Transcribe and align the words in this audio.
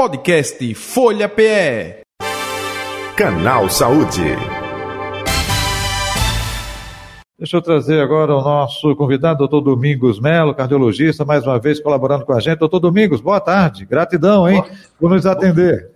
Podcast 0.00 0.74
Folha 0.76 1.28
PE. 1.28 2.00
Canal 3.14 3.68
Saúde. 3.68 4.34
Deixa 7.38 7.58
eu 7.58 7.60
trazer 7.60 8.00
agora 8.00 8.34
o 8.34 8.40
nosso 8.40 8.96
convidado, 8.96 9.40
doutor 9.40 9.60
Domingos 9.60 10.18
Melo, 10.18 10.54
cardiologista, 10.54 11.26
mais 11.26 11.46
uma 11.46 11.58
vez 11.58 11.80
colaborando 11.80 12.24
com 12.24 12.32
a 12.32 12.40
gente. 12.40 12.60
Doutor 12.60 12.80
Domingos, 12.80 13.20
boa 13.20 13.40
tarde. 13.40 13.84
Gratidão, 13.84 14.48
hein, 14.48 14.64
por 14.98 15.10
nos 15.10 15.26
atender. 15.26 15.90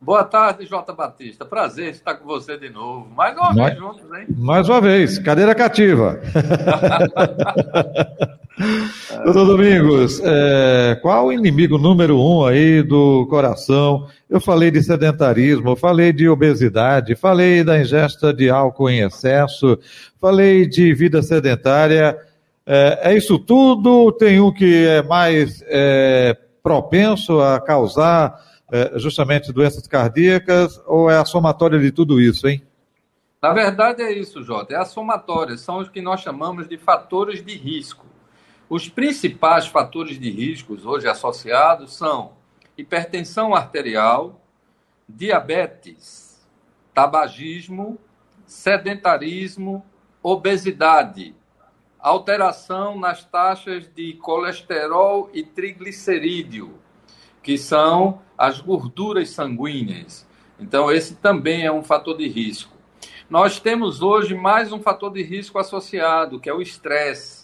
Boa 0.00 0.24
tarde, 0.24 0.66
Jota 0.66 0.92
Batista. 0.92 1.44
Prazer 1.44 1.90
estar 1.90 2.16
com 2.16 2.26
você 2.26 2.58
de 2.58 2.70
novo. 2.70 3.08
Mais 3.14 3.36
uma 3.36 3.52
mais, 3.52 3.66
vez 3.66 3.78
juntos, 3.78 4.04
hein? 4.18 4.26
Mais 4.36 4.68
uma 4.68 4.80
vez, 4.80 5.16
cadeira 5.20 5.54
cativa. 5.54 6.20
Doutor 9.24 9.46
Domingos, 9.46 10.20
é, 10.22 10.96
qual 11.02 11.26
o 11.26 11.32
inimigo 11.32 11.76
número 11.76 12.20
um 12.20 12.46
aí 12.46 12.82
do 12.82 13.26
coração? 13.26 14.06
Eu 14.30 14.40
falei 14.40 14.70
de 14.70 14.80
sedentarismo, 14.80 15.74
falei 15.74 16.12
de 16.12 16.28
obesidade, 16.28 17.16
falei 17.16 17.64
da 17.64 17.80
ingesta 17.80 18.32
de 18.32 18.48
álcool 18.48 18.90
em 18.90 19.00
excesso, 19.00 19.76
falei 20.20 20.66
de 20.66 20.94
vida 20.94 21.20
sedentária. 21.20 22.16
É, 22.64 23.10
é 23.10 23.16
isso 23.16 23.40
tudo? 23.40 24.12
Tem 24.12 24.40
um 24.40 24.52
que 24.52 24.86
é 24.86 25.02
mais 25.02 25.62
é, 25.66 26.36
propenso 26.62 27.40
a 27.40 27.60
causar 27.60 28.40
é, 28.70 28.98
justamente 29.00 29.52
doenças 29.52 29.86
cardíacas 29.88 30.80
ou 30.86 31.10
é 31.10 31.18
a 31.18 31.24
somatória 31.24 31.78
de 31.78 31.90
tudo 31.90 32.20
isso, 32.20 32.46
hein? 32.46 32.62
Na 33.42 33.52
verdade 33.52 34.00
é 34.00 34.12
isso, 34.12 34.42
Jota, 34.42 34.74
é 34.74 34.76
a 34.78 34.84
somatória, 34.86 35.56
são 35.58 35.78
os 35.78 35.88
que 35.90 36.00
nós 36.00 36.20
chamamos 36.20 36.66
de 36.66 36.78
fatores 36.78 37.44
de 37.44 37.54
risco. 37.56 38.13
Os 38.68 38.88
principais 38.88 39.66
fatores 39.66 40.18
de 40.18 40.30
riscos 40.30 40.86
hoje 40.86 41.06
associados 41.06 41.94
são 41.94 42.32
hipertensão 42.78 43.54
arterial, 43.54 44.40
diabetes, 45.08 46.46
tabagismo, 46.94 47.98
sedentarismo, 48.46 49.84
obesidade, 50.22 51.34
alteração 52.00 52.98
nas 52.98 53.22
taxas 53.24 53.86
de 53.94 54.14
colesterol 54.14 55.28
e 55.34 55.42
triglicerídeo, 55.42 56.78
que 57.42 57.58
são 57.58 58.22
as 58.36 58.60
gorduras 58.60 59.30
sanguíneas. 59.30 60.26
Então, 60.58 60.90
esse 60.90 61.16
também 61.16 61.66
é 61.66 61.72
um 61.72 61.82
fator 61.82 62.16
de 62.16 62.28
risco. 62.28 62.72
Nós 63.28 63.60
temos 63.60 64.00
hoje 64.00 64.34
mais 64.34 64.72
um 64.72 64.80
fator 64.80 65.12
de 65.12 65.22
risco 65.22 65.58
associado, 65.58 66.40
que 66.40 66.48
é 66.48 66.54
o 66.54 66.62
estresse. 66.62 67.43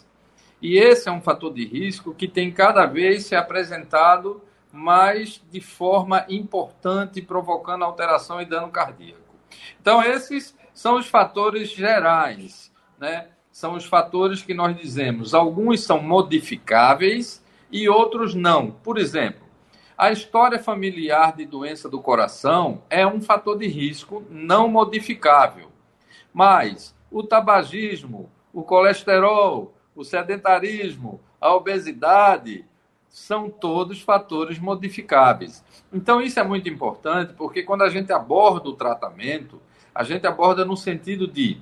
E 0.60 0.76
esse 0.76 1.08
é 1.08 1.12
um 1.12 1.22
fator 1.22 1.52
de 1.52 1.64
risco 1.64 2.14
que 2.14 2.28
tem 2.28 2.50
cada 2.50 2.86
vez 2.86 3.26
se 3.26 3.34
apresentado 3.34 4.42
mais 4.72 5.42
de 5.50 5.60
forma 5.60 6.24
importante, 6.28 7.22
provocando 7.22 7.84
alteração 7.84 8.40
e 8.40 8.44
dano 8.44 8.70
cardíaco. 8.70 9.18
Então, 9.80 10.02
esses 10.02 10.56
são 10.72 10.96
os 10.96 11.06
fatores 11.06 11.70
gerais, 11.70 12.72
né? 12.98 13.28
São 13.50 13.74
os 13.74 13.84
fatores 13.84 14.42
que 14.42 14.54
nós 14.54 14.76
dizemos. 14.76 15.34
Alguns 15.34 15.82
são 15.82 16.00
modificáveis 16.00 17.44
e 17.70 17.88
outros 17.88 18.34
não. 18.34 18.70
Por 18.70 18.96
exemplo, 18.96 19.46
a 19.98 20.12
história 20.12 20.58
familiar 20.58 21.36
de 21.36 21.44
doença 21.44 21.88
do 21.88 22.00
coração 22.00 22.82
é 22.88 23.06
um 23.06 23.20
fator 23.20 23.58
de 23.58 23.66
risco 23.66 24.24
não 24.30 24.68
modificável. 24.68 25.70
Mas 26.32 26.94
o 27.10 27.22
tabagismo, 27.22 28.30
o 28.52 28.62
colesterol, 28.62 29.74
o 29.94 30.04
sedentarismo, 30.04 31.20
a 31.40 31.54
obesidade, 31.54 32.64
são 33.08 33.50
todos 33.50 34.00
fatores 34.00 34.58
modificáveis. 34.58 35.64
Então, 35.92 36.20
isso 36.20 36.38
é 36.38 36.44
muito 36.44 36.68
importante, 36.68 37.32
porque 37.32 37.62
quando 37.62 37.82
a 37.82 37.90
gente 37.90 38.12
aborda 38.12 38.68
o 38.68 38.76
tratamento, 38.76 39.60
a 39.94 40.04
gente 40.04 40.26
aborda 40.26 40.64
no 40.64 40.76
sentido 40.76 41.26
de 41.26 41.60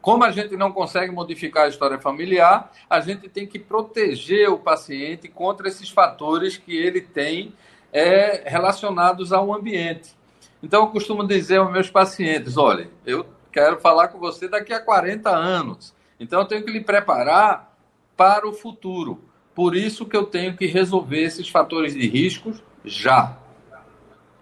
como 0.00 0.24
a 0.24 0.30
gente 0.30 0.56
não 0.56 0.72
consegue 0.72 1.12
modificar 1.12 1.66
a 1.66 1.68
história 1.68 1.98
familiar, 1.98 2.72
a 2.88 3.00
gente 3.00 3.28
tem 3.28 3.46
que 3.46 3.58
proteger 3.58 4.48
o 4.48 4.58
paciente 4.58 5.28
contra 5.28 5.68
esses 5.68 5.90
fatores 5.90 6.56
que 6.56 6.74
ele 6.74 7.02
tem 7.02 7.52
é, 7.92 8.48
relacionados 8.48 9.32
ao 9.32 9.54
ambiente. 9.54 10.16
Então, 10.62 10.84
eu 10.84 10.88
costumo 10.88 11.26
dizer 11.26 11.58
aos 11.58 11.70
meus 11.70 11.90
pacientes: 11.90 12.56
olha, 12.56 12.90
eu 13.04 13.26
quero 13.52 13.78
falar 13.78 14.08
com 14.08 14.18
você 14.18 14.48
daqui 14.48 14.72
a 14.72 14.80
40 14.80 15.30
anos, 15.30 15.94
então 16.20 16.40
eu 16.40 16.44
tenho 16.44 16.62
que 16.62 16.70
lhe 16.70 16.80
preparar 16.80 17.74
para 18.16 18.46
o 18.46 18.52
futuro. 18.52 19.24
Por 19.54 19.74
isso 19.74 20.04
que 20.04 20.16
eu 20.16 20.24
tenho 20.24 20.56
que 20.56 20.66
resolver 20.66 21.22
esses 21.22 21.48
fatores 21.48 21.94
de 21.94 22.06
riscos 22.06 22.62
já. 22.84 23.38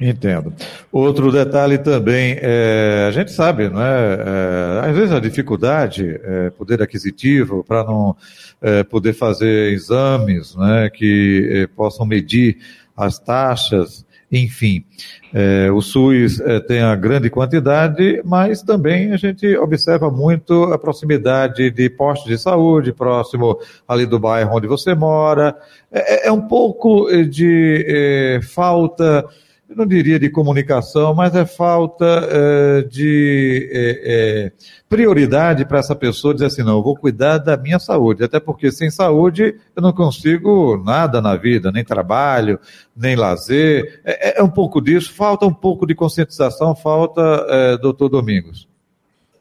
Entendo. 0.00 0.55
Outro 0.93 1.33
detalhe 1.33 1.77
também, 1.77 2.37
é, 2.41 3.06
a 3.09 3.11
gente 3.11 3.33
sabe, 3.33 3.69
não 3.69 3.83
é, 3.83 4.15
é, 4.84 4.88
às 4.88 4.97
vezes 4.97 5.12
a 5.12 5.19
dificuldade, 5.19 6.21
é, 6.22 6.50
poder 6.50 6.81
aquisitivo, 6.81 7.65
para 7.65 7.83
não 7.83 8.17
é, 8.62 8.84
poder 8.84 9.12
fazer 9.12 9.72
exames 9.72 10.55
né, 10.55 10.88
que 10.88 11.49
é, 11.53 11.67
possam 11.67 12.06
medir 12.06 12.59
as 12.97 13.19
taxas, 13.19 14.06
enfim. 14.31 14.84
É, 15.33 15.71
o 15.71 15.81
SUS 15.81 16.41
tem 16.66 16.81
a 16.81 16.94
grande 16.94 17.31
quantidade, 17.31 18.21
mas 18.25 18.62
também 18.62 19.12
a 19.12 19.16
gente 19.16 19.56
observa 19.56 20.11
muito 20.11 20.65
a 20.65 20.78
proximidade 20.78 21.71
de 21.71 21.91
postos 21.91 22.28
de 22.28 22.38
saúde, 22.38 22.93
próximo 22.93 23.59
ali 23.87 24.06
do 24.06 24.19
bairro 24.19 24.56
onde 24.56 24.67
você 24.67 24.94
mora. 24.94 25.56
É, 25.91 26.31
um 26.31 26.43
pouco 26.43 27.11
de 27.25 28.41
falta 28.53 29.25
eu 29.69 29.77
não 29.77 29.87
diria 29.87 30.19
de 30.19 30.31
comunicação, 30.31 31.15
mas 31.15 31.34
é 31.34 31.45
falta 31.45 32.06
é, 32.06 32.83
de 32.83 33.69
é, 33.71 34.03
é, 34.05 34.53
prioridade 34.89 35.67
para 35.67 35.79
essa 35.79 35.95
pessoa 35.95 36.33
dizer 36.33 36.47
assim, 36.47 36.62
não, 36.62 36.79
eu 36.79 36.83
vou 36.83 36.97
cuidar 36.97 37.37
da 37.37 37.55
minha 37.55 37.79
saúde, 37.79 38.25
até 38.25 38.41
porque 38.41 38.73
sem 38.73 38.91
saúde 38.91 39.61
eu 39.77 39.83
não 39.83 39.93
consigo 39.93 40.83
nada 40.83 41.21
na 41.21 41.37
vida, 41.37 41.71
nem 41.71 41.84
trabalho, 41.84 42.59
nem 42.97 43.15
lazer, 43.15 44.01
é, 44.05 44.41
é 44.41 44.43
um 44.43 44.49
pouco 44.49 44.81
disso, 44.81 45.12
falta 45.12 45.45
um 45.45 45.53
pouco 45.53 45.87
de 45.87 45.95
conscientização, 45.95 46.75
falta, 46.75 47.21
é, 47.49 47.77
doutor 47.77 48.09
Domingos. 48.09 48.67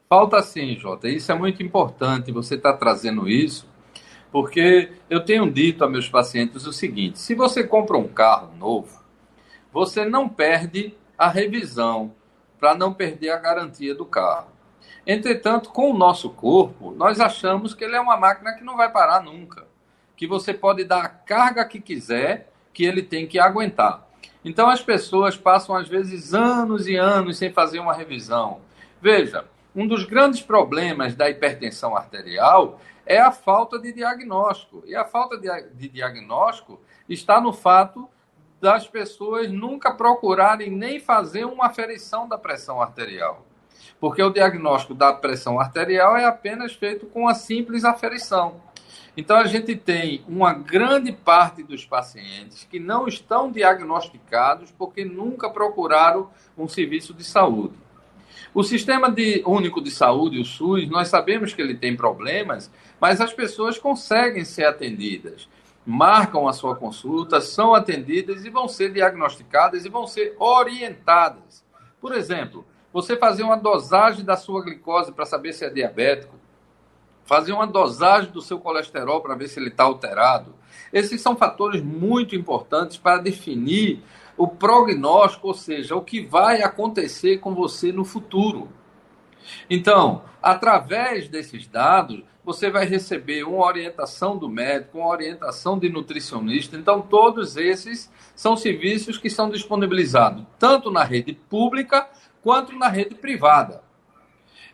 Falta 0.10 0.42
sim, 0.42 0.76
Jota, 0.78 1.08
isso 1.08 1.32
é 1.32 1.36
muito 1.36 1.64
importante, 1.64 2.34
você 2.34 2.56
está 2.56 2.74
trazendo 2.74 3.30
isso, 3.30 3.66
porque 4.30 4.90
eu 5.10 5.22
tenho 5.24 5.50
dito 5.50 5.86
a 5.86 5.90
meus 5.90 6.10
pacientes 6.10 6.68
o 6.68 6.74
seguinte, 6.74 7.18
se 7.18 7.34
você 7.34 7.64
compra 7.64 7.98
um 7.98 8.10
carro 8.10 8.50
novo, 8.60 9.07
você 9.72 10.06
não 10.06 10.28
perde 10.28 10.96
a 11.18 11.28
revisão 11.28 12.14
para 12.60 12.76
não 12.76 12.94
perder 12.94 13.30
a 13.30 13.38
garantia 13.38 13.94
do 13.94 14.06
carro. 14.06 14.48
Entretanto, 15.06 15.70
com 15.70 15.92
o 15.92 15.98
nosso 15.98 16.30
corpo, 16.30 16.92
nós 16.92 17.20
achamos 17.20 17.74
que 17.74 17.84
ele 17.84 17.96
é 17.96 18.00
uma 18.00 18.18
máquina 18.18 18.54
que 18.54 18.64
não 18.64 18.76
vai 18.76 18.92
parar 18.92 19.24
nunca, 19.24 19.66
que 20.16 20.28
você 20.28 20.54
pode 20.54 20.84
dar 20.84 21.06
a 21.06 21.10
carga 21.10 21.64
que 21.66 21.80
quiser, 21.80 22.52
que 22.74 22.84
ele 22.84 23.02
tem 23.02 23.26
que 23.26 23.40
aguentar. 23.40 24.06
Então 24.44 24.70
as 24.70 24.82
pessoas 24.82 25.38
passam 25.38 25.76
às 25.76 25.88
vezes 25.88 26.34
anos 26.34 26.88
e 26.88 26.96
anos 26.96 27.38
sem 27.38 27.52
fazer 27.52 27.80
uma 27.80 27.94
revisão. 27.94 28.62
Veja, 29.02 29.46
um 29.76 29.88
dos 29.88 30.06
grandes 30.06 30.42
problemas 30.42 31.16
da 31.16 31.30
hipertensão 31.30 31.96
arterial 31.96 32.80
é 33.06 33.20
a 33.20 33.32
falta 33.32 33.80
de 33.80 33.94
diagnóstico. 33.94 34.84
E 34.86 34.96
a 34.96 35.06
falta 35.06 35.38
de, 35.38 35.48
de 35.74 35.88
diagnóstico 35.88 36.80
está 37.08 37.40
no 37.40 37.54
fato 37.54 38.10
das 38.60 38.88
pessoas 38.88 39.52
nunca 39.52 39.92
procurarem 39.94 40.72
nem 40.72 41.00
fazer 41.00 41.46
uma 41.46 41.68
aferição 41.68 42.28
da 42.28 42.38
pressão 42.38 42.82
arterial. 42.82 43.46
Porque 44.00 44.22
o 44.22 44.30
diagnóstico 44.30 44.94
da 44.94 45.14
pressão 45.14 45.60
arterial 45.60 46.18
é 46.18 46.26
apenas 46.26 46.74
feito 46.74 47.06
com 47.08 47.28
a 47.28 47.34
simples 47.34 47.84
aferição. 47.84 48.62
Então, 49.16 49.38
a 49.38 49.46
gente 49.46 49.76
tem 49.76 50.24
uma 50.28 50.54
grande 50.54 51.12
parte 51.12 51.64
dos 51.64 51.84
pacientes 51.84 52.68
que 52.70 52.80
não 52.80 53.08
estão 53.08 53.52
diagnosticados 53.52 54.72
porque 54.72 55.04
nunca 55.04 55.50
procuraram 55.50 56.30
um 56.56 56.68
serviço 56.68 57.14
de 57.14 57.24
saúde. 57.24 57.74
O 58.54 58.64
Sistema 58.64 59.12
de, 59.12 59.42
Único 59.46 59.82
de 59.82 59.90
Saúde, 59.90 60.40
o 60.40 60.46
SUS, 60.46 60.88
nós 60.88 61.08
sabemos 61.08 61.54
que 61.54 61.62
ele 61.62 61.76
tem 61.76 61.96
problemas, 61.96 62.72
mas 63.00 63.20
as 63.20 63.34
pessoas 63.34 63.80
conseguem 63.80 64.46
ser 64.46 64.66
atendidas 64.66 65.48
marcam 65.90 66.50
a 66.50 66.54
sua 66.54 66.76
consulta, 66.76 67.40
são 67.40 67.74
atendidas 67.74 68.44
e 68.44 68.50
vão 68.50 68.68
ser 68.68 68.92
diagnosticadas 68.92 69.86
e 69.86 69.90
vão 69.90 70.06
ser 70.06 70.36
orientadas. 70.38 71.64
Por 72.02 72.14
exemplo, 72.14 72.66
você 72.92 73.16
fazer 73.16 73.44
uma 73.44 73.56
dosagem 73.56 74.26
da 74.26 74.36
sua 74.36 74.62
glicose 74.62 75.14
para 75.14 75.26
saber 75.26 75.54
se 75.54 75.64
é 75.64 75.70
diabético, 75.70 76.36
fazer 77.24 77.54
uma 77.54 77.66
dosagem 77.66 78.32
do 78.32 78.42
seu 78.42 78.60
colesterol 78.60 79.22
para 79.22 79.36
ver 79.36 79.48
se 79.48 79.60
ele 79.60 79.70
está 79.70 79.86
alterado. 79.86 80.54
Esses 80.92 81.22
são 81.22 81.38
fatores 81.38 81.82
muito 81.82 82.36
importantes 82.36 82.98
para 82.98 83.22
definir 83.22 84.04
o 84.36 84.46
prognóstico, 84.46 85.48
ou 85.48 85.54
seja, 85.54 85.96
o 85.96 86.02
que 86.02 86.20
vai 86.20 86.64
acontecer 86.64 87.38
com 87.38 87.56
você 87.56 87.94
no 87.94 88.04
futuro. 88.04 88.68
Então, 89.70 90.24
através 90.42 91.28
desses 91.28 91.68
dados, 91.68 92.24
você 92.44 92.70
vai 92.70 92.86
receber 92.86 93.44
uma 93.44 93.66
orientação 93.66 94.38
do 94.38 94.48
médico, 94.48 95.00
uma 95.00 95.10
orientação 95.10 95.78
de 95.78 95.90
nutricionista. 95.90 96.78
Então, 96.78 97.02
todos 97.02 97.58
esses 97.58 98.10
são 98.36 98.56
serviços 98.56 99.18
que 99.18 99.30
são 99.30 99.50
disponibilizados 99.50 100.46
tanto 100.58 100.90
na 100.90 101.04
rede 101.04 101.34
pública 101.34 102.08
quanto 102.42 102.74
na 102.78 102.88
rede 102.88 103.16
privada. 103.16 103.84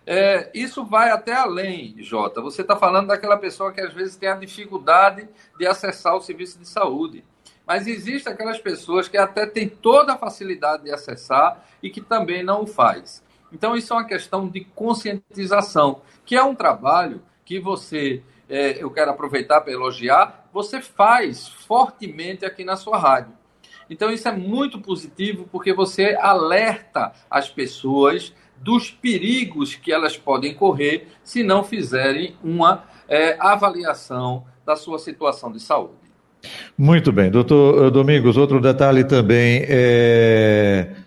É, 0.06 0.52
isso 0.54 0.86
vai 0.86 1.10
até 1.10 1.34
além, 1.34 1.96
Jota. 2.00 2.42
Você 2.42 2.62
está 2.62 2.76
falando 2.76 3.08
daquela 3.08 3.38
pessoa 3.38 3.72
que 3.72 3.82
às 3.82 3.94
vezes 3.94 4.18
tem 4.18 4.30
a 4.30 4.36
dificuldade 4.36 5.28
de 5.58 5.66
acessar 5.66 6.16
o 6.16 6.22
serviço 6.22 6.60
de 6.60 6.68
saúde. 6.68 7.24
Mas 7.66 7.88
existem 7.88 8.32
aquelas 8.32 8.60
pessoas 8.60 9.08
que 9.08 9.18
até 9.18 9.46
têm 9.46 9.70
toda 9.70 10.14
a 10.14 10.18
facilidade 10.18 10.84
de 10.84 10.92
acessar 10.92 11.66
e 11.82 11.90
que 11.90 12.02
também 12.02 12.44
não 12.44 12.64
o 12.64 12.68
faz. 12.68 13.24
Então, 13.54 13.76
isso 13.76 13.94
é 13.94 13.98
uma 13.98 14.06
questão 14.06 14.50
de 14.50 14.62
conscientização, 14.62 16.02
que 16.26 16.36
é 16.36 16.44
um 16.44 16.56
trabalho 16.56 17.22
que 17.46 17.60
você, 17.60 18.24
é, 18.50 18.84
eu 18.84 18.90
quero 18.90 19.12
aproveitar 19.12 19.62
para 19.62 19.72
elogiar, 19.72 20.50
você 20.52 20.82
faz 20.82 21.48
fortemente 21.48 22.46
aqui 22.46 22.64
na 22.64 22.76
sua 22.76 22.98
rádio. 22.98 23.34
Então, 23.90 24.12
isso 24.12 24.28
é 24.28 24.32
muito 24.32 24.80
positivo 24.80 25.48
porque 25.52 25.72
você 25.72 26.18
alerta 26.20 27.14
as 27.30 27.50
pessoas 27.50 28.34
dos 28.58 28.90
perigos 28.90 29.76
que 29.76 29.92
elas 29.92 30.18
podem 30.18 30.54
correr 30.54 31.10
se 31.24 31.44
não 31.44 31.64
fizerem 31.64 32.36
uma 32.44 32.86
é, 33.08 33.36
avaliação 33.40 34.46
da 34.66 34.76
sua 34.76 34.98
situação 34.98 35.52
de 35.52 35.60
saúde. 35.60 36.04
Muito 36.78 37.12
bem, 37.12 37.30
doutor 37.30 37.92
Domingos, 37.92 38.36
outro 38.36 38.60
detalhe 38.60 39.04
também 39.04 39.64
é. 39.68 41.03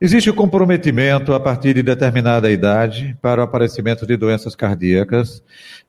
Existe 0.00 0.32
comprometimento 0.32 1.34
a 1.34 1.40
partir 1.40 1.74
de 1.74 1.82
determinada 1.82 2.48
idade 2.48 3.18
para 3.20 3.40
o 3.40 3.44
aparecimento 3.44 4.06
de 4.06 4.16
doenças 4.16 4.54
cardíacas. 4.54 5.42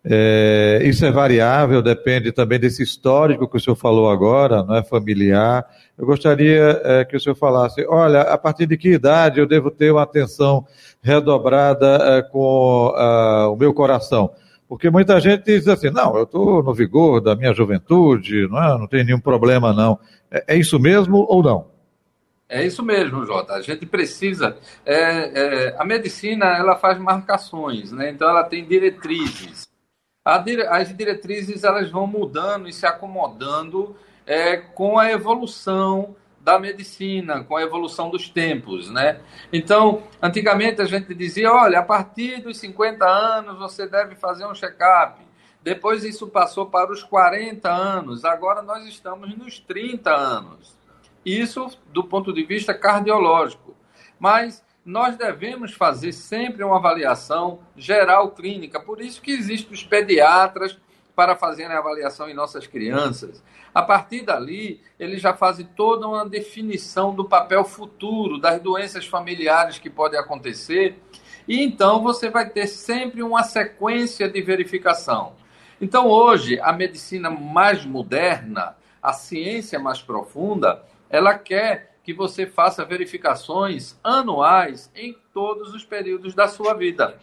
É, 0.04 0.82
isso 0.84 1.06
é 1.06 1.12
variável, 1.12 1.80
depende 1.80 2.32
também 2.32 2.60
desse 2.60 2.82
histórico 2.82 3.48
que 3.48 3.58
o 3.58 3.60
senhor 3.60 3.76
falou 3.76 4.10
agora, 4.10 4.64
não 4.64 4.76
é 4.76 4.84
familiar. 4.84 5.64
Eu 5.96 6.08
gostaria 6.08 6.82
é, 6.84 7.06
que 7.06 7.16
o 7.16 7.20
senhor 7.20 7.36
falasse, 7.36 7.86
olha, 7.88 8.22
a 8.22 8.36
partir 8.36 8.66
de 8.66 8.78
que 8.78 8.90
idade 8.90 9.40
eu 9.40 9.46
devo 9.46 9.70
ter 9.70 9.92
uma 9.92 10.02
atenção 10.02 10.66
redobrada 11.04 12.00
é, 12.02 12.22
com 12.24 12.88
uh, 12.88 13.54
o 13.54 13.56
meu 13.56 13.76
coração? 13.76 14.32
Porque 14.68 14.90
muita 14.90 15.20
gente 15.20 15.44
diz 15.44 15.68
assim, 15.68 15.92
não, 15.92 16.18
eu 16.18 16.24
estou 16.24 16.64
no 16.64 16.74
vigor 16.74 17.22
da 17.22 17.36
minha 17.36 17.54
juventude, 17.54 18.48
não, 18.48 18.64
é? 18.64 18.78
não 18.80 18.88
tem 18.88 19.04
nenhum 19.04 19.20
problema 19.20 19.72
não. 19.72 20.00
É, 20.32 20.56
é, 20.56 20.58
isso 20.58 20.80
mesmo 20.80 21.28
ou 21.30 21.44
não? 21.44 21.79
É 22.50 22.66
isso 22.66 22.84
mesmo, 22.84 23.24
Jota. 23.28 23.54
A 23.54 23.62
gente 23.62 23.86
precisa. 23.86 24.58
É, 24.84 24.96
é, 24.96 25.76
a 25.78 25.86
medicina 25.86 26.48
ela 26.58 26.76
faz 26.76 26.98
marcações, 26.98 27.92
né? 27.92 28.10
Então 28.10 28.28
ela 28.28 28.44
tem 28.44 28.66
diretrizes. 28.66 29.70
Dire... 30.44 30.64
As 30.68 30.96
diretrizes 30.96 31.64
elas 31.64 31.92
vão 31.92 32.08
mudando 32.08 32.68
e 32.68 32.74
se 32.74 32.88
acomodando 32.88 33.96
é, 34.26 34.58
com 34.58 34.98
a 34.98 35.12
evolução 35.12 36.16
da 36.42 36.58
medicina, 36.58 37.44
com 37.44 37.56
a 37.56 37.62
evolução 37.62 38.10
dos 38.10 38.30
tempos, 38.30 38.90
né? 38.90 39.22
Então, 39.54 40.04
antigamente 40.20 40.82
a 40.82 40.86
gente 40.86 41.14
dizia, 41.14 41.52
olha, 41.52 41.80
a 41.80 41.84
partir 41.84 42.42
dos 42.42 42.58
50 42.58 43.06
anos 43.06 43.60
você 43.60 43.86
deve 43.86 44.16
fazer 44.16 44.48
um 44.48 44.56
check-up. 44.56 45.22
Depois 45.62 46.04
isso 46.04 46.28
passou 46.28 46.66
para 46.68 46.92
os 46.92 47.04
40 47.04 47.70
anos, 47.70 48.26
agora 48.26 48.62
nós 48.62 48.88
estamos 48.88 49.38
nos 49.38 49.60
30 49.60 50.10
anos. 50.10 50.79
Isso 51.26 51.68
do 51.88 52.04
ponto 52.04 52.34
de 52.34 52.44
vista 52.44 52.74
cardiológico. 52.74 53.76
Mas 54.20 54.64
nós 54.86 55.16
devemos 55.16 55.74
fazer 55.74 56.12
sempre 56.12 56.64
uma 56.64 56.78
avaliação 56.78 57.60
geral 57.76 58.32
clínica, 58.32 58.80
por 58.80 59.02
isso 59.02 59.22
que 59.22 59.32
existem 59.32 59.74
os 59.74 59.84
pediatras 59.84 60.78
para 61.16 61.36
fazerem 61.36 61.76
a 61.76 61.80
avaliação 61.80 62.30
em 62.30 62.34
nossas 62.34 62.66
crianças. 62.66 63.44
A 63.76 63.82
partir 63.82 64.22
dali, 64.22 64.82
eles 64.98 65.22
já 65.22 65.34
fazem 65.34 65.68
toda 65.76 66.08
uma 66.08 66.28
definição 66.28 67.14
do 67.14 67.26
papel 67.26 67.64
futuro, 67.66 68.40
das 68.40 68.62
doenças 68.62 69.06
familiares 69.06 69.78
que 69.78 69.90
podem 69.90 70.20
acontecer, 70.20 70.98
e 71.48 71.62
então 71.62 72.02
você 72.02 72.30
vai 72.30 72.50
ter 72.50 72.68
sempre 72.68 73.22
uma 73.22 73.44
sequência 73.44 74.30
de 74.30 74.42
verificação. 74.42 75.34
Então, 75.82 76.08
hoje, 76.08 76.60
a 76.62 76.72
medicina 76.72 77.30
mais 77.30 77.86
moderna, 77.86 78.76
a 79.02 79.14
ciência 79.14 79.78
mais 79.78 80.02
profunda, 80.02 80.84
ela 81.10 81.38
quer 81.38 81.98
que 82.04 82.14
você 82.14 82.46
faça 82.46 82.86
verificações 82.86 84.00
anuais 84.04 84.92
em 84.96 85.16
todos 85.34 85.74
os 85.74 85.84
períodos 85.84 86.34
da 86.34 86.48
sua 86.48 86.74
vida. 86.74 87.20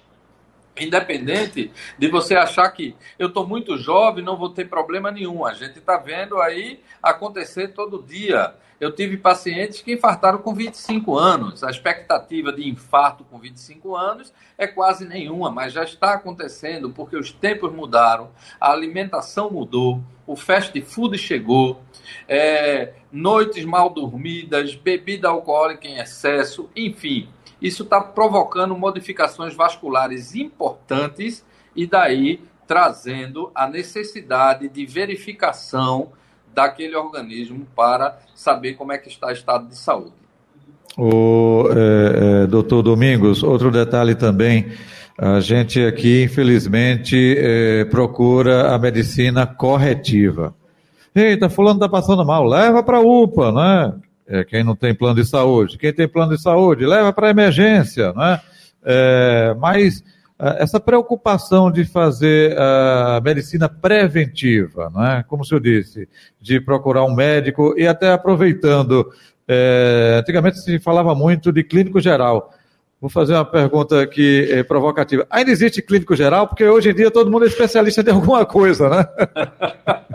Independente 0.78 1.72
de 1.98 2.08
você 2.08 2.36
achar 2.36 2.68
que 2.70 2.94
eu 3.18 3.28
estou 3.28 3.46
muito 3.46 3.78
jovem, 3.78 4.22
não 4.22 4.36
vou 4.36 4.50
ter 4.50 4.68
problema 4.68 5.10
nenhum. 5.10 5.44
A 5.46 5.54
gente 5.54 5.78
está 5.78 5.96
vendo 5.96 6.40
aí 6.40 6.80
acontecer 7.02 7.68
todo 7.68 8.02
dia. 8.02 8.54
Eu 8.80 8.92
tive 8.92 9.16
pacientes 9.16 9.80
que 9.80 9.92
infartaram 9.92 10.38
com 10.38 10.54
25 10.54 11.16
anos. 11.16 11.64
A 11.64 11.70
expectativa 11.70 12.52
de 12.52 12.68
infarto 12.68 13.24
com 13.24 13.38
25 13.38 13.96
anos 13.96 14.32
é 14.58 14.66
quase 14.66 15.06
nenhuma, 15.06 15.50
mas 15.50 15.72
já 15.72 15.84
está 15.84 16.14
acontecendo 16.14 16.90
porque 16.90 17.16
os 17.16 17.32
tempos 17.32 17.72
mudaram, 17.72 18.30
a 18.60 18.70
alimentação 18.70 19.50
mudou, 19.50 20.02
o 20.26 20.36
fast 20.36 20.78
food 20.82 21.16
chegou, 21.16 21.80
é, 22.28 22.94
noites 23.10 23.64
mal 23.64 23.90
dormidas, 23.90 24.74
bebida 24.74 25.28
alcoólica 25.28 25.86
em 25.86 25.98
excesso, 25.98 26.68
enfim 26.74 27.28
isso 27.60 27.84
está 27.84 28.00
provocando 28.00 28.76
modificações 28.76 29.54
vasculares 29.54 30.34
importantes 30.34 31.44
e 31.74 31.86
daí 31.86 32.42
trazendo 32.66 33.50
a 33.54 33.68
necessidade 33.68 34.68
de 34.68 34.84
verificação 34.84 36.12
daquele 36.56 36.96
organismo 36.96 37.64
para 37.76 38.18
saber 38.34 38.74
como 38.74 38.90
é 38.90 38.98
que 38.98 39.08
está 39.08 39.28
o 39.28 39.30
estado 39.30 39.68
de 39.68 39.76
saúde. 39.76 40.12
O 40.98 41.68
é, 41.70 42.42
é, 42.44 42.46
doutor 42.46 42.82
Domingos, 42.82 43.42
outro 43.42 43.70
detalhe 43.70 44.14
também, 44.14 44.72
a 45.16 45.38
gente 45.38 45.84
aqui, 45.84 46.24
infelizmente, 46.24 47.36
é, 47.38 47.84
procura 47.84 48.74
a 48.74 48.78
medicina 48.78 49.46
corretiva. 49.46 50.54
Eita, 51.14 51.48
fulano 51.48 51.76
está 51.76 51.88
passando 51.88 52.24
mal, 52.24 52.44
leva 52.44 52.82
para 52.82 52.96
a 52.96 53.00
UPA, 53.00 53.52
né? 53.52 53.94
é, 54.28 54.44
quem 54.44 54.64
não 54.64 54.74
tem 54.74 54.94
plano 54.94 55.16
de 55.16 55.24
saúde. 55.24 55.78
Quem 55.78 55.92
tem 55.92 56.08
plano 56.08 56.34
de 56.34 56.42
saúde, 56.42 56.84
leva 56.84 57.12
para 57.12 57.30
emergência, 57.30 58.12
né? 58.12 58.40
É, 58.84 59.54
mas 59.58 60.02
essa 60.38 60.78
preocupação 60.78 61.70
de 61.70 61.84
fazer 61.84 62.56
a 62.58 63.20
medicina 63.24 63.68
preventiva, 63.68 64.90
né? 64.94 65.24
como 65.26 65.42
o 65.42 65.46
senhor 65.46 65.60
disse, 65.60 66.08
de 66.40 66.60
procurar 66.60 67.04
um 67.04 67.14
médico 67.14 67.74
e 67.76 67.86
até 67.86 68.12
aproveitando, 68.12 69.10
é, 69.48 70.18
antigamente 70.20 70.58
se 70.60 70.78
falava 70.78 71.14
muito 71.14 71.50
de 71.50 71.64
clínico 71.64 72.00
geral. 72.00 72.52
Vou 73.00 73.10
fazer 73.10 73.34
uma 73.34 73.44
pergunta 73.44 74.02
aqui 74.02 74.48
é, 74.50 74.62
provocativa. 74.62 75.26
Ainda 75.30 75.50
existe 75.50 75.82
clínico 75.82 76.16
geral? 76.16 76.48
Porque 76.48 76.64
hoje 76.64 76.90
em 76.90 76.94
dia 76.94 77.10
todo 77.10 77.30
mundo 77.30 77.44
é 77.44 77.48
especialista 77.48 78.02
em 78.02 78.12
alguma 78.12 78.44
coisa, 78.44 78.88
né? 78.88 79.06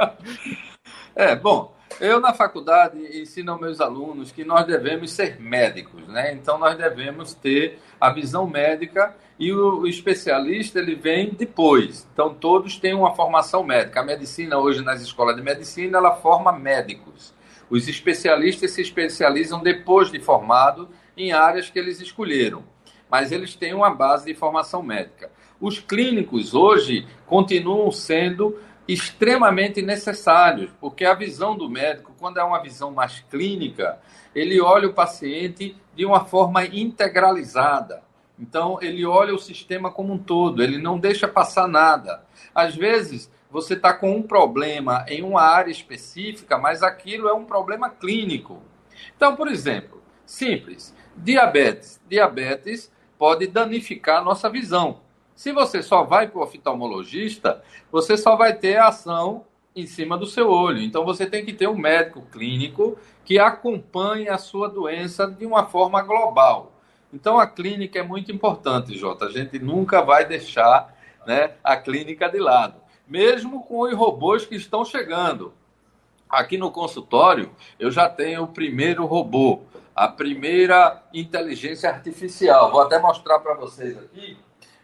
é, 1.15 1.36
bom, 1.36 1.75
eu, 2.00 2.19
na 2.19 2.33
faculdade, 2.33 2.98
ensino 3.19 3.51
aos 3.51 3.62
meus 3.62 3.81
alunos 3.81 4.31
que 4.31 4.43
nós 4.43 4.65
devemos 4.65 5.12
ser 5.12 5.39
médicos, 5.39 6.07
né? 6.07 6.33
Então, 6.33 6.57
nós 6.57 6.77
devemos 6.77 7.33
ter 7.33 7.79
a 8.00 8.10
visão 8.10 8.48
médica 8.48 9.15
e 9.38 9.51
o, 9.51 9.88
especialista, 9.88 10.79
ele 10.79 10.95
vem 10.95 11.31
depois. 11.31 12.07
Então, 12.13 12.33
todos 12.33 12.77
têm 12.77 12.93
uma 12.93 13.15
formação 13.15 13.63
médica. 13.63 14.01
A 14.01 14.03
medicina, 14.03 14.57
hoje, 14.57 14.83
nas 14.83 15.01
escolas 15.01 15.36
de 15.36 15.41
medicina, 15.41 15.98
ela 15.98 16.15
forma 16.15 16.51
médicos. 16.51 17.33
Os 17.69 17.88
especialistas 17.88 18.71
se 18.71 18.81
especializam 18.81 19.62
depois 19.62 20.12
de 20.12 20.19
formado 20.19 20.89
em 21.15 21.31
áreas 21.31 21.69
que 21.69 21.79
eles 21.79 22.00
escolheram. 22.00 22.63
Mas 23.10 23.31
eles 23.31 23.55
têm 23.55 23.74
uma 23.74 23.89
base 23.89 24.25
de 24.25 24.33
formação 24.33 24.83
médica. 24.83 25.31
Os 25.60 25.79
clínicos, 25.79 26.53
hoje, 26.53 27.05
continuam 27.27 27.91
sendo 27.91 28.57
extremamente 28.91 29.81
necessários, 29.81 30.71
porque 30.79 31.05
a 31.05 31.13
visão 31.13 31.55
do 31.55 31.69
médico, 31.69 32.13
quando 32.19 32.39
é 32.39 32.43
uma 32.43 32.62
visão 32.62 32.91
mais 32.91 33.24
clínica, 33.29 34.00
ele 34.36 34.60
olha 34.60 34.89
o 34.89 34.93
paciente 34.93 35.75
de 35.95 36.05
uma 36.05 36.25
forma 36.25 36.65
integralizada. 36.65 38.03
Então, 38.38 38.79
ele 38.81 39.05
olha 39.05 39.33
o 39.33 39.39
sistema 39.39 39.91
como 39.91 40.13
um 40.13 40.17
todo, 40.17 40.63
ele 40.63 40.77
não 40.77 41.00
deixa 41.00 41.27
passar 41.27 41.67
nada. 41.67 42.25
Às 42.53 42.75
vezes, 42.75 43.31
você 43.50 43.75
está 43.75 43.93
com 43.93 44.15
um 44.15 44.24
problema 44.24 45.05
em 45.07 45.21
uma 45.21 45.41
área 45.41 45.71
específica, 45.71 46.57
mas 46.57 46.81
aquilo 46.81 47.29
é 47.29 47.33
um 47.33 47.45
problema 47.45 47.89
clínico. 47.89 48.62
Então, 49.15 49.36
por 49.36 49.48
exemplo, 49.48 50.01
simples, 50.25 50.95
diabetes. 51.15 52.01
Diabetes 52.10 52.91
pode 53.17 53.48
danificar 53.48 54.19
a 54.19 54.24
nossa 54.24 54.50
visão. 54.50 55.01
Se 55.41 55.51
você 55.51 55.81
só 55.81 56.03
vai 56.03 56.27
para 56.27 56.39
o 56.39 56.43
oftalmologista, 56.43 57.63
você 57.91 58.15
só 58.15 58.36
vai 58.36 58.53
ter 58.53 58.77
ação 58.77 59.43
em 59.75 59.88
cima 59.88 60.15
do 60.15 60.27
seu 60.27 60.48
olho. 60.51 60.79
Então 60.79 61.03
você 61.03 61.25
tem 61.25 61.43
que 61.43 61.51
ter 61.51 61.67
um 61.67 61.75
médico 61.75 62.21
clínico 62.31 62.95
que 63.25 63.39
acompanhe 63.39 64.29
a 64.29 64.38
sua 64.38 64.69
doença 64.69 65.25
de 65.25 65.43
uma 65.43 65.65
forma 65.65 66.00
global. 66.03 66.71
Então 67.12 67.39
a 67.39 67.48
clínica 67.48 67.98
é 67.98 68.03
muito 68.03 68.31
importante, 68.31 68.95
Jota. 68.95 69.25
A 69.25 69.31
gente 69.31 69.57
nunca 69.57 70.03
vai 70.03 70.25
deixar 70.25 70.95
né, 71.25 71.53
a 71.63 71.75
clínica 71.75 72.29
de 72.29 72.38
lado, 72.38 72.75
mesmo 73.07 73.63
com 73.63 73.79
os 73.79 73.95
robôs 73.95 74.45
que 74.45 74.53
estão 74.53 74.86
chegando. 74.86 75.55
Aqui 76.29 76.55
no 76.55 76.69
consultório, 76.69 77.50
eu 77.79 77.89
já 77.89 78.07
tenho 78.07 78.43
o 78.43 78.48
primeiro 78.48 79.07
robô, 79.07 79.62
a 79.95 80.07
primeira 80.07 81.01
inteligência 81.12 81.89
artificial. 81.89 82.71
Vou 82.71 82.81
até 82.81 83.00
mostrar 83.00 83.39
para 83.39 83.55
vocês 83.55 83.98
aqui. 83.98 84.38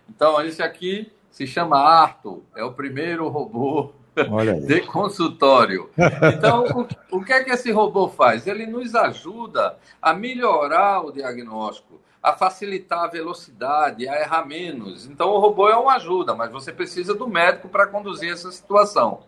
Então, 0.10 0.42
esse 0.42 0.62
aqui 0.62 1.12
se 1.30 1.46
chama 1.46 1.78
Arthur, 1.78 2.42
é 2.56 2.64
o 2.64 2.74
primeiro 2.74 3.28
robô 3.28 3.92
de 4.66 4.82
consultório. 4.82 5.90
Então, 6.36 6.88
o, 7.12 7.18
o 7.18 7.24
que 7.24 7.34
é 7.34 7.44
que 7.44 7.52
esse 7.52 7.72
robô 7.72 8.08
faz? 8.08 8.48
Ele 8.48 8.66
nos 8.66 8.96
ajuda 8.96 9.78
a 10.02 10.14
melhorar 10.14 11.02
o 11.02 11.12
diagnóstico 11.12 12.00
a 12.28 12.34
facilitar 12.34 13.06
a 13.06 13.08
velocidade, 13.08 14.08
a 14.08 14.20
errar 14.20 14.46
menos. 14.46 15.06
Então, 15.06 15.30
o 15.30 15.40
robô 15.40 15.70
é 15.70 15.78
uma 15.78 15.96
ajuda, 15.96 16.36
mas 16.36 16.52
você 16.52 16.74
precisa 16.74 17.14
do 17.14 17.26
médico 17.26 17.70
para 17.70 17.88
conduzir 17.88 18.30
essa 18.32 18.52
situação. 18.52 19.22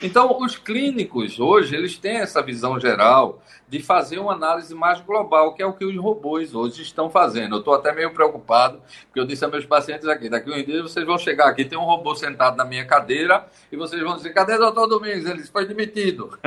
Então, 0.00 0.38
os 0.40 0.56
clínicos 0.56 1.38
hoje, 1.38 1.76
eles 1.76 1.98
têm 1.98 2.16
essa 2.16 2.40
visão 2.42 2.80
geral 2.80 3.42
de 3.68 3.82
fazer 3.82 4.18
uma 4.18 4.32
análise 4.32 4.74
mais 4.74 5.00
global, 5.02 5.52
que 5.52 5.62
é 5.62 5.66
o 5.66 5.74
que 5.74 5.84
os 5.84 5.96
robôs 5.98 6.54
hoje 6.54 6.80
estão 6.80 7.10
fazendo. 7.10 7.56
Eu 7.56 7.58
estou 7.58 7.74
até 7.74 7.92
meio 7.92 8.10
preocupado, 8.12 8.80
porque 9.06 9.20
eu 9.20 9.26
disse 9.26 9.44
a 9.44 9.48
meus 9.48 9.66
pacientes 9.66 10.08
aqui, 10.08 10.30
daqui 10.30 10.50
um 10.50 10.64
dia 10.64 10.82
vocês 10.82 11.04
vão 11.04 11.18
chegar 11.18 11.48
aqui, 11.48 11.62
tem 11.62 11.76
um 11.76 11.84
robô 11.84 12.14
sentado 12.14 12.56
na 12.56 12.64
minha 12.64 12.86
cadeira, 12.86 13.46
e 13.70 13.76
vocês 13.76 14.02
vão 14.02 14.16
dizer, 14.16 14.30
cadê 14.30 14.54
o 14.54 14.58
doutor 14.58 14.86
Domingos? 14.86 15.28
Ele 15.28 15.44
foi 15.44 15.66
demitido. 15.66 16.38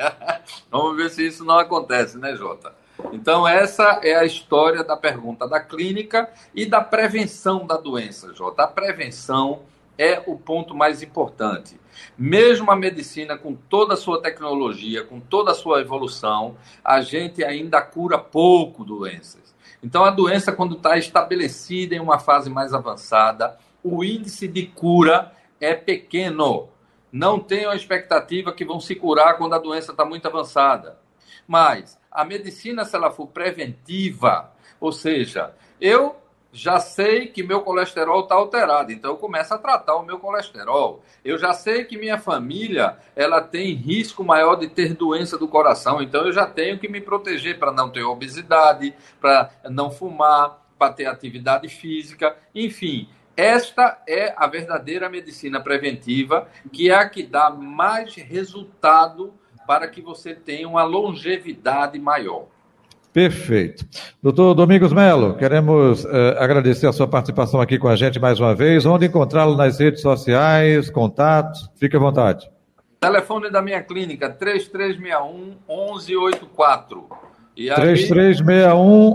Vamos 0.68 0.96
ver 0.96 1.10
se 1.10 1.24
isso 1.24 1.44
não 1.44 1.58
acontece, 1.58 2.18
né, 2.18 2.34
Jota? 2.34 2.83
Então, 3.12 3.46
essa 3.46 4.00
é 4.02 4.14
a 4.14 4.24
história 4.24 4.84
da 4.84 4.96
pergunta 4.96 5.48
da 5.48 5.60
clínica 5.60 6.30
e 6.54 6.64
da 6.64 6.80
prevenção 6.80 7.66
da 7.66 7.76
doença, 7.76 8.32
Jota. 8.34 8.62
A 8.62 8.68
prevenção 8.68 9.62
é 9.98 10.22
o 10.26 10.36
ponto 10.36 10.74
mais 10.74 11.02
importante. 11.02 11.78
Mesmo 12.16 12.70
a 12.70 12.76
medicina, 12.76 13.36
com 13.36 13.54
toda 13.54 13.94
a 13.94 13.96
sua 13.96 14.20
tecnologia, 14.20 15.04
com 15.04 15.20
toda 15.20 15.52
a 15.52 15.54
sua 15.54 15.80
evolução, 15.80 16.56
a 16.84 17.00
gente 17.00 17.44
ainda 17.44 17.80
cura 17.80 18.18
pouco 18.18 18.84
doenças. 18.84 19.54
Então, 19.82 20.04
a 20.04 20.10
doença, 20.10 20.52
quando 20.52 20.76
está 20.76 20.96
estabelecida 20.96 21.94
em 21.94 22.00
uma 22.00 22.18
fase 22.18 22.48
mais 22.48 22.72
avançada, 22.72 23.58
o 23.82 24.02
índice 24.02 24.48
de 24.48 24.66
cura 24.66 25.32
é 25.60 25.74
pequeno. 25.74 26.68
Não 27.12 27.38
tenham 27.38 27.70
a 27.70 27.76
expectativa 27.76 28.52
que 28.52 28.64
vão 28.64 28.80
se 28.80 28.94
curar 28.94 29.36
quando 29.36 29.54
a 29.54 29.58
doença 29.58 29.92
está 29.92 30.04
muito 30.04 30.26
avançada. 30.26 30.98
Mas 31.46 31.98
a 32.14 32.24
medicina, 32.24 32.84
se 32.84 32.94
ela 32.94 33.10
for 33.10 33.26
preventiva, 33.26 34.52
ou 34.80 34.92
seja, 34.92 35.52
eu 35.80 36.14
já 36.52 36.78
sei 36.78 37.26
que 37.26 37.42
meu 37.42 37.62
colesterol 37.62 38.20
está 38.20 38.36
alterado, 38.36 38.92
então 38.92 39.10
eu 39.10 39.16
começo 39.16 39.52
a 39.52 39.58
tratar 39.58 39.96
o 39.96 40.04
meu 40.04 40.20
colesterol. 40.20 41.02
Eu 41.24 41.36
já 41.36 41.52
sei 41.52 41.84
que 41.84 41.98
minha 41.98 42.16
família 42.16 42.96
ela 43.16 43.40
tem 43.40 43.74
risco 43.74 44.22
maior 44.22 44.54
de 44.54 44.68
ter 44.68 44.94
doença 44.94 45.36
do 45.36 45.48
coração, 45.48 46.00
então 46.00 46.24
eu 46.24 46.32
já 46.32 46.46
tenho 46.46 46.78
que 46.78 46.86
me 46.86 47.00
proteger 47.00 47.58
para 47.58 47.72
não 47.72 47.90
ter 47.90 48.04
obesidade, 48.04 48.94
para 49.20 49.50
não 49.68 49.90
fumar, 49.90 50.64
para 50.78 50.92
ter 50.92 51.06
atividade 51.06 51.68
física, 51.68 52.36
enfim. 52.54 53.08
Esta 53.36 54.00
é 54.06 54.32
a 54.36 54.46
verdadeira 54.46 55.08
medicina 55.08 55.60
preventiva, 55.60 56.48
que 56.72 56.88
é 56.88 56.94
a 56.94 57.08
que 57.08 57.24
dá 57.24 57.50
mais 57.50 58.14
resultado 58.14 59.34
para 59.66 59.88
que 59.88 60.00
você 60.00 60.34
tenha 60.34 60.68
uma 60.68 60.84
longevidade 60.84 61.98
maior. 61.98 62.46
Perfeito. 63.14 63.86
Doutor 64.20 64.54
Domingos 64.54 64.92
Melo, 64.92 65.34
queremos 65.36 66.04
eh, 66.04 66.36
agradecer 66.36 66.88
a 66.88 66.92
sua 66.92 67.06
participação 67.06 67.60
aqui 67.60 67.78
com 67.78 67.86
a 67.86 67.94
gente 67.94 68.18
mais 68.18 68.40
uma 68.40 68.56
vez. 68.56 68.84
Onde 68.84 69.06
encontrá-lo 69.06 69.56
nas 69.56 69.78
redes 69.78 70.00
sociais, 70.00 70.90
contatos? 70.90 71.70
Fique 71.76 71.96
à 71.96 72.00
vontade. 72.00 72.50
Telefone 72.98 73.50
da 73.50 73.62
minha 73.62 73.80
clínica, 73.80 74.28
3361 74.28 75.58
1184. 75.68 77.08
E 77.56 77.70
aí, 77.70 77.76
3361 77.76 79.14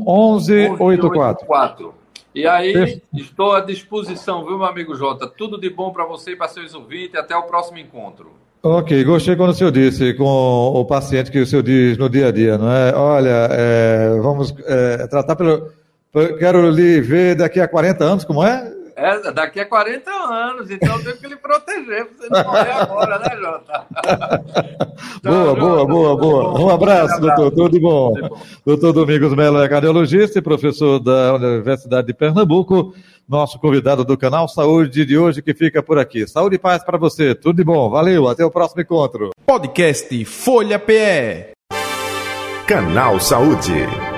1184. 0.77 1.93
E 2.33 2.47
aí, 2.47 2.71
Perfeito. 2.71 3.01
estou 3.15 3.53
à 3.53 3.59
disposição, 3.59 4.45
viu, 4.45 4.57
meu 4.57 4.67
amigo 4.67 4.95
Jota? 4.95 5.27
Tudo 5.27 5.59
de 5.59 5.69
bom 5.69 5.91
para 5.91 6.05
você 6.05 6.31
e 6.31 6.35
para 6.37 6.47
seus 6.47 6.73
ouvintes. 6.73 7.15
Até 7.15 7.35
o 7.35 7.43
próximo 7.43 7.79
encontro. 7.79 8.31
Ok, 8.61 9.05
gostei 9.05 9.37
quando 9.37 9.51
o 9.51 9.53
senhor 9.53 9.71
disse 9.71 10.13
com 10.15 10.25
o 10.25 10.83
paciente 10.83 11.31
que 11.31 11.39
o 11.39 11.45
senhor 11.45 11.63
diz 11.63 11.97
no 11.97 12.09
dia 12.09 12.27
a 12.27 12.31
dia, 12.31 12.57
não 12.57 12.69
é? 12.69 12.93
Olha, 12.93 13.47
é, 13.51 14.19
vamos 14.21 14.53
é, 14.65 15.07
tratar 15.07 15.37
pelo. 15.37 15.71
Quero 16.37 16.69
lhe 16.69 16.99
ver 16.99 17.35
daqui 17.35 17.61
a 17.61 17.67
40 17.69 18.03
anos, 18.03 18.25
como 18.25 18.43
é? 18.43 18.69
É, 18.97 19.31
daqui 19.31 19.61
a 19.61 19.65
40 19.65 20.11
anos, 20.11 20.69
então 20.69 20.97
eu 20.97 21.03
tenho 21.03 21.17
que 21.17 21.27
lhe 21.27 21.35
proteger 21.37 22.05
para 22.05 22.17
você 22.17 22.29
não 22.29 22.43
morrer 22.43 22.71
agora, 22.71 23.19
né, 23.19 23.37
Jota? 23.39 23.85
boa, 25.23 25.55
boa, 25.55 25.55
boa, 25.55 25.78
boa. 26.19 26.59
Um 26.59 26.69
abraço, 26.69 27.19
doutor. 27.19 27.51
Tudo 27.51 27.69
de 27.69 27.79
bom. 27.79 28.13
Doutor 28.65 28.93
Domingos 28.93 29.33
Mello 29.33 29.61
é 29.61 29.69
cardiologista 29.69 30.39
e 30.39 30.41
professor 30.41 30.99
da 30.99 31.33
Universidade 31.35 32.07
de 32.07 32.13
Pernambuco 32.13 32.93
nosso 33.29 33.59
convidado 33.59 34.03
do 34.03 34.17
canal 34.17 34.47
Saúde 34.47 35.05
de 35.05 35.15
hoje 35.15 35.43
que 35.43 35.53
fica 35.53 35.83
por 35.83 35.99
aqui. 35.99 36.27
Saúde 36.27 36.55
e 36.55 36.59
paz 36.59 36.83
para 36.83 36.97
você. 36.97 37.35
Tudo 37.35 37.57
de 37.57 37.63
bom. 37.63 37.87
Valeu. 37.89 38.27
Até 38.27 38.43
o 38.43 38.49
próximo 38.49 38.81
encontro. 38.81 39.29
Podcast 39.45 40.25
Folha 40.25 40.79
PE. 40.79 41.51
Canal 42.65 43.19
Saúde. 43.19 44.08